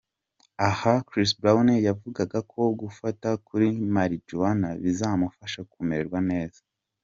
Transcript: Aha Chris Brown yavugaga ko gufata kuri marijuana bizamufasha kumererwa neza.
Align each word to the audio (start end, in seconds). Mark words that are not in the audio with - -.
Aha 0.69 0.93
Chris 1.07 1.31
Brown 1.39 1.67
yavugaga 1.87 2.39
ko 2.51 2.61
gufata 2.81 3.29
kuri 3.47 3.67
marijuana 3.95 4.67
bizamufasha 4.83 5.59
kumererwa 5.71 6.19
neza. 6.31 6.61